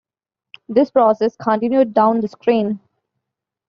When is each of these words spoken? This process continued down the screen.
This 0.67 0.89
process 0.89 1.35
continued 1.35 1.93
down 1.93 2.21
the 2.21 2.27
screen. 2.27 2.79